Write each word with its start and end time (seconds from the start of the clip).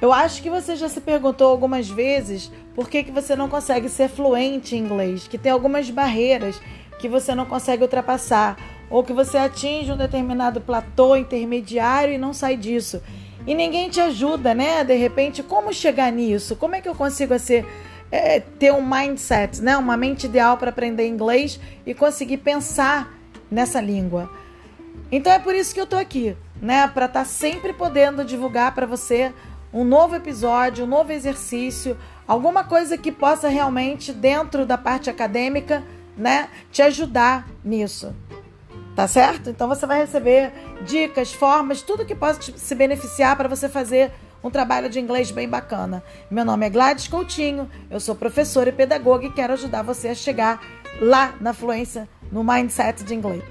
Eu 0.00 0.12
acho 0.12 0.42
que 0.42 0.48
você 0.48 0.76
já 0.76 0.88
se 0.88 1.00
perguntou 1.00 1.48
algumas 1.48 1.88
vezes 1.88 2.50
por 2.74 2.88
que, 2.88 3.04
que 3.04 3.10
você 3.10 3.36
não 3.36 3.48
consegue 3.48 3.88
ser 3.88 4.08
fluente 4.08 4.74
em 4.74 4.78
inglês, 4.78 5.28
que 5.28 5.36
tem 5.36 5.52
algumas 5.52 5.90
barreiras 5.90 6.60
que 6.98 7.08
você 7.08 7.34
não 7.34 7.44
consegue 7.44 7.82
ultrapassar, 7.82 8.56
ou 8.88 9.04
que 9.04 9.12
você 9.12 9.38
atinge 9.38 9.92
um 9.92 9.96
determinado 9.96 10.60
platô 10.60 11.16
intermediário 11.16 12.14
e 12.14 12.18
não 12.18 12.32
sai 12.32 12.56
disso. 12.56 13.02
E 13.46 13.54
ninguém 13.54 13.88
te 13.88 14.00
ajuda, 14.00 14.54
né? 14.54 14.84
De 14.84 14.94
repente, 14.94 15.42
como 15.42 15.72
chegar 15.72 16.10
nisso? 16.12 16.56
Como 16.56 16.74
é 16.74 16.80
que 16.80 16.88
eu 16.88 16.94
consigo 16.94 17.38
ser, 17.38 17.66
é, 18.10 18.40
ter 18.40 18.72
um 18.72 18.86
mindset, 18.86 19.62
né? 19.62 19.76
Uma 19.76 19.96
mente 19.96 20.24
ideal 20.24 20.56
para 20.56 20.70
aprender 20.70 21.06
inglês 21.06 21.58
e 21.86 21.94
conseguir 21.94 22.38
pensar 22.38 23.14
nessa 23.50 23.80
língua. 23.80 24.30
Então 25.10 25.32
é 25.32 25.38
por 25.38 25.54
isso 25.54 25.74
que 25.74 25.80
eu 25.80 25.86
tô 25.86 25.96
aqui, 25.96 26.36
né? 26.60 26.86
Para 26.88 27.06
estar 27.06 27.20
tá 27.20 27.24
sempre 27.24 27.72
podendo 27.72 28.24
divulgar 28.24 28.74
para 28.74 28.86
você 28.86 29.32
um 29.72 29.84
novo 29.84 30.16
episódio, 30.16 30.84
um 30.84 30.88
novo 30.88 31.12
exercício, 31.12 31.96
alguma 32.26 32.64
coisa 32.64 32.98
que 32.98 33.12
possa 33.12 33.48
realmente, 33.48 34.12
dentro 34.12 34.66
da 34.66 34.76
parte 34.76 35.08
acadêmica, 35.08 35.82
né, 36.16 36.48
te 36.70 36.82
ajudar 36.82 37.48
nisso. 37.64 38.14
Tá 38.96 39.06
certo? 39.06 39.48
Então 39.48 39.68
você 39.68 39.86
vai 39.86 40.00
receber 40.00 40.52
dicas, 40.82 41.32
formas, 41.32 41.80
tudo 41.80 42.04
que 42.04 42.14
possa 42.14 42.40
te, 42.40 42.58
se 42.58 42.74
beneficiar 42.74 43.36
para 43.36 43.48
você 43.48 43.68
fazer 43.68 44.12
um 44.42 44.50
trabalho 44.50 44.88
de 44.88 44.98
inglês 44.98 45.30
bem 45.30 45.48
bacana. 45.48 46.02
Meu 46.30 46.44
nome 46.44 46.66
é 46.66 46.70
Gladys 46.70 47.08
Coutinho, 47.08 47.70
eu 47.90 48.00
sou 48.00 48.14
professora 48.14 48.70
e 48.70 48.72
pedagoga 48.72 49.26
e 49.26 49.32
quero 49.32 49.52
ajudar 49.52 49.82
você 49.82 50.08
a 50.08 50.14
chegar 50.14 50.60
lá 51.00 51.34
na 51.40 51.52
fluência, 51.52 52.08
no 52.32 52.42
mindset 52.42 53.04
de 53.04 53.14
inglês. 53.14 53.42